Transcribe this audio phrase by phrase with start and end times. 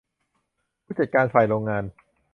[0.83, 1.83] ผู้จัดการฝ่ายโรงงาน